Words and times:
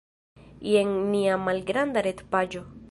Jen 0.69 0.95
nia 1.11 1.37
malgranda 1.49 2.07
retpaĝo. 2.11 2.69